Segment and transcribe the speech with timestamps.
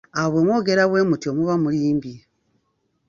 [0.19, 2.15] Awo bwe mwogera bwemutyo muba mulimbye.